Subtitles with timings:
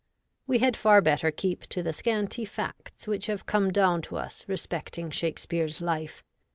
[0.47, 4.43] We had far better keep to the scanty facts which have come down to us
[4.47, 6.23] respecting Shakespeare's life.